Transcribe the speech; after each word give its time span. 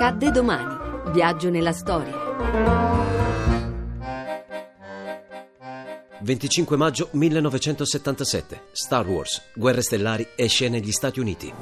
Accadde 0.00 0.30
domani. 0.30 1.10
Viaggio 1.10 1.50
nella 1.50 1.72
storia. 1.72 2.14
25 6.20 6.76
maggio 6.76 7.08
1977. 7.10 8.60
Star 8.70 9.04
Wars, 9.08 9.42
Guerre 9.54 9.82
Stellari 9.82 10.24
esce 10.36 10.68
negli 10.68 10.92
Stati 10.92 11.18
Uniti. 11.18 11.52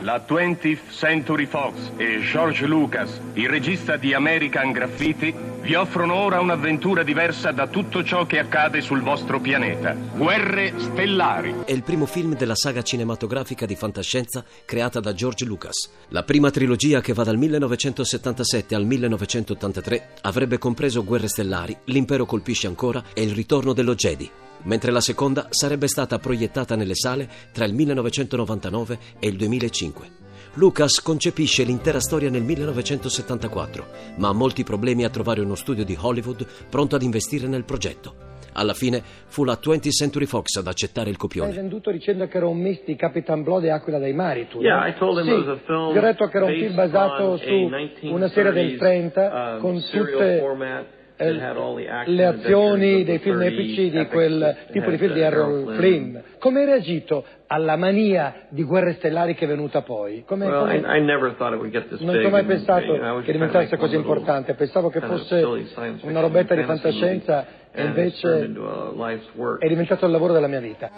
La 0.00 0.24
20th 0.26 0.90
Century 0.90 1.46
Fox 1.46 1.74
e 1.96 2.22
George 2.22 2.66
Lucas, 2.66 3.20
il 3.34 3.48
regista 3.48 3.96
di 3.96 4.14
American 4.14 4.72
Graffiti, 4.72 5.32
vi 5.68 5.74
offrono 5.74 6.14
ora 6.14 6.40
un'avventura 6.40 7.02
diversa 7.02 7.52
da 7.52 7.66
tutto 7.66 8.02
ciò 8.02 8.24
che 8.24 8.38
accade 8.38 8.80
sul 8.80 9.02
vostro 9.02 9.38
pianeta. 9.38 9.92
Guerre 9.92 10.72
stellari. 10.78 11.56
È 11.66 11.72
il 11.72 11.82
primo 11.82 12.06
film 12.06 12.34
della 12.34 12.54
saga 12.54 12.80
cinematografica 12.80 13.66
di 13.66 13.76
fantascienza 13.76 14.42
creata 14.64 14.98
da 14.98 15.12
George 15.12 15.44
Lucas. 15.44 15.90
La 16.08 16.22
prima 16.22 16.50
trilogia 16.50 17.02
che 17.02 17.12
va 17.12 17.22
dal 17.22 17.36
1977 17.36 18.74
al 18.74 18.86
1983 18.86 20.08
avrebbe 20.22 20.56
compreso 20.56 21.04
Guerre 21.04 21.28
stellari, 21.28 21.76
L'impero 21.84 22.24
colpisce 22.24 22.66
ancora 22.66 23.04
e 23.12 23.22
Il 23.22 23.34
ritorno 23.34 23.74
dello 23.74 23.94
Jedi 23.94 24.30
mentre 24.60 24.90
la 24.90 25.00
seconda 25.00 25.48
sarebbe 25.50 25.86
stata 25.86 26.18
proiettata 26.18 26.76
nelle 26.76 26.96
sale 26.96 27.28
tra 27.52 27.64
il 27.64 27.74
1999 27.74 28.98
e 29.20 29.28
il 29.28 29.36
2005. 29.36 30.27
Lucas 30.54 31.00
concepisce 31.00 31.62
l'intera 31.62 32.00
storia 32.00 32.30
nel 32.30 32.42
1974, 32.42 33.86
ma 34.16 34.28
ha 34.28 34.32
molti 34.32 34.64
problemi 34.64 35.04
a 35.04 35.10
trovare 35.10 35.40
uno 35.40 35.54
studio 35.54 35.84
di 35.84 35.96
Hollywood 35.98 36.46
pronto 36.68 36.96
ad 36.96 37.02
investire 37.02 37.46
nel 37.46 37.64
progetto. 37.64 38.26
Alla 38.54 38.74
fine 38.74 39.00
fu 39.26 39.44
la 39.44 39.58
20th 39.62 39.90
Century 39.90 40.26
Fox 40.26 40.56
ad 40.56 40.66
accettare 40.66 41.10
il 41.10 41.16
copione. 41.16 41.50
Hai 41.50 41.56
venduto 41.56 41.92
dicendo 41.92 42.26
che 42.26 42.38
era 42.38 42.48
un 42.48 42.58
mix 42.58 42.82
di 42.84 42.96
Capitan 42.96 43.44
Blood 43.44 43.64
e 43.64 43.70
Aquila 43.70 43.98
dei 43.98 44.12
Mari, 44.12 44.48
tu? 44.48 44.60
Yeah, 44.60 44.88
I 44.88 44.94
told 44.98 45.18
him 45.18 45.26
sì, 45.26 45.30
it 45.30 45.46
was 45.46 45.58
a 45.58 45.60
film 45.64 45.92
gli 45.92 45.98
ho 45.98 46.00
detto 46.00 46.26
che 46.26 46.36
era 46.36 46.46
un 46.46 46.52
film 46.52 46.74
basato 46.74 47.36
su 47.36 47.70
una 48.12 48.28
serie 48.28 48.52
del 48.52 48.76
30 48.76 49.54
um, 49.54 49.60
con 49.60 49.80
tutte 49.80 50.42
eh, 51.20 51.32
le 52.06 52.24
azioni 52.24 53.02
dei 53.02 53.18
film 53.18 53.38
30 53.38 53.54
epici 53.54 53.90
di 53.90 54.06
quel 54.06 54.56
tipo 54.70 54.90
di 54.90 54.98
film 54.98 55.12
di 55.12 55.20
Errol 55.20 55.74
Flynn. 55.74 56.16
Come 56.38 56.60
hai 56.60 56.66
reagito 56.66 57.24
alla 57.48 57.76
mania 57.76 58.46
di 58.50 58.62
Guerre 58.62 58.92
Stellari 58.94 59.34
che 59.34 59.44
è 59.44 59.48
venuta 59.48 59.82
poi? 59.82 60.22
Come, 60.24 60.46
Well, 60.46 60.60
come- 60.60 60.76
I, 60.76 60.98
I 60.98 61.04
non 62.00 62.24
ho 62.24 62.28
mai 62.30 62.44
pensato 62.44 63.20
che 63.24 63.32
diventasse 63.32 63.76
così 63.76 63.96
importante, 63.96 64.54
pensavo 64.54 64.90
che 64.90 65.00
fosse 65.00 65.44
una 66.02 66.20
robetta 66.20 66.54
di 66.54 66.62
fantascienza 66.62 67.46
e 67.72 67.82
invece 67.84 68.50
è 69.58 69.68
diventato 69.68 70.06
il 70.06 70.12
lavoro 70.12 70.32
della 70.32 70.46
mia 70.48 70.60
vita. 70.60 70.90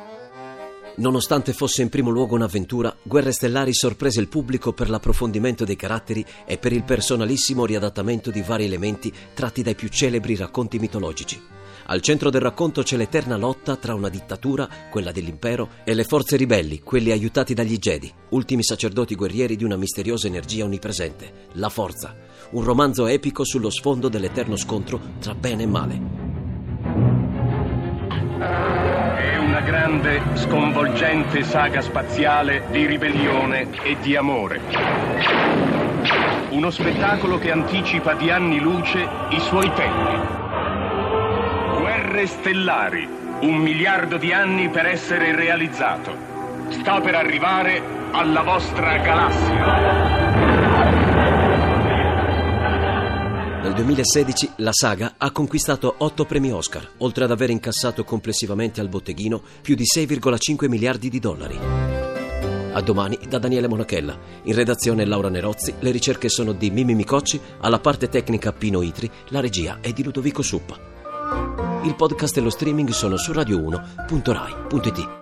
Nonostante 1.00 1.54
fosse 1.54 1.80
in 1.80 1.88
primo 1.88 2.10
luogo 2.10 2.34
un'avventura, 2.34 2.94
Guerre 3.02 3.32
Stellari 3.32 3.72
sorprese 3.72 4.20
il 4.20 4.28
pubblico 4.28 4.74
per 4.74 4.90
l'approfondimento 4.90 5.64
dei 5.64 5.74
caratteri 5.74 6.22
e 6.44 6.58
per 6.58 6.74
il 6.74 6.84
personalissimo 6.84 7.64
riadattamento 7.64 8.30
di 8.30 8.42
vari 8.42 8.64
elementi 8.66 9.10
tratti 9.32 9.62
dai 9.62 9.74
più 9.74 9.88
celebri 9.88 10.36
racconti 10.36 10.78
mitologici. 10.78 11.40
Al 11.86 12.02
centro 12.02 12.28
del 12.28 12.42
racconto 12.42 12.82
c'è 12.82 12.98
l'eterna 12.98 13.38
lotta 13.38 13.76
tra 13.76 13.94
una 13.94 14.10
dittatura, 14.10 14.68
quella 14.90 15.10
dell'impero, 15.10 15.70
e 15.84 15.94
le 15.94 16.04
forze 16.04 16.36
ribelli, 16.36 16.80
quelli 16.80 17.12
aiutati 17.12 17.54
dagli 17.54 17.78
Jedi, 17.78 18.12
ultimi 18.28 18.62
sacerdoti 18.62 19.14
guerrieri 19.14 19.56
di 19.56 19.64
una 19.64 19.76
misteriosa 19.76 20.26
energia 20.26 20.64
onnipresente, 20.64 21.46
la 21.52 21.70
forza. 21.70 22.14
Un 22.50 22.62
romanzo 22.62 23.06
epico 23.06 23.42
sullo 23.42 23.70
sfondo 23.70 24.10
dell'eterno 24.10 24.56
scontro 24.56 25.00
tra 25.18 25.34
bene 25.34 25.62
e 25.62 25.66
male. 25.66 26.19
Grande, 29.90 30.22
sconvolgente 30.34 31.42
saga 31.42 31.80
spaziale 31.80 32.62
di 32.70 32.86
ribellione 32.86 33.66
e 33.82 33.96
di 34.00 34.14
amore. 34.14 34.60
Uno 36.50 36.70
spettacolo 36.70 37.38
che 37.38 37.50
anticipa 37.50 38.14
di 38.14 38.30
anni 38.30 38.60
luce 38.60 39.04
i 39.30 39.40
suoi 39.40 39.68
tempi. 39.74 40.16
Guerre 41.78 42.26
stellari, 42.26 43.08
un 43.40 43.56
miliardo 43.56 44.16
di 44.16 44.32
anni 44.32 44.68
per 44.68 44.86
essere 44.86 45.34
realizzato. 45.34 46.14
Sta 46.68 47.00
per 47.00 47.16
arrivare 47.16 47.82
alla 48.12 48.42
vostra 48.42 48.96
galassia. 48.98 50.59
Nel 53.70 53.84
2016 53.84 54.50
la 54.56 54.72
saga 54.72 55.14
ha 55.16 55.30
conquistato 55.30 55.94
8 55.98 56.24
premi 56.24 56.50
Oscar, 56.50 56.90
oltre 56.98 57.22
ad 57.22 57.30
aver 57.30 57.50
incassato 57.50 58.02
complessivamente 58.02 58.80
al 58.80 58.88
botteghino 58.88 59.40
più 59.62 59.76
di 59.76 59.84
6,5 59.84 60.68
miliardi 60.68 61.08
di 61.08 61.20
dollari. 61.20 61.56
A 61.56 62.80
domani 62.80 63.16
da 63.28 63.38
Daniele 63.38 63.68
Monachella. 63.68 64.18
In 64.42 64.54
redazione 64.56 65.04
Laura 65.04 65.28
Nerozzi, 65.28 65.74
le 65.78 65.92
ricerche 65.92 66.28
sono 66.28 66.50
di 66.50 66.68
Mimi 66.72 66.96
Micocci, 66.96 67.40
alla 67.60 67.78
parte 67.78 68.08
tecnica 68.08 68.52
Pino 68.52 68.82
Itri, 68.82 69.08
la 69.28 69.38
regia 69.38 69.78
è 69.80 69.92
di 69.92 70.02
Ludovico 70.02 70.42
Suppa. 70.42 70.76
Il 71.84 71.94
podcast 71.94 72.36
e 72.38 72.40
lo 72.40 72.50
streaming 72.50 72.88
sono 72.88 73.16
su 73.16 73.30
radio1.rai.it. 73.30 75.19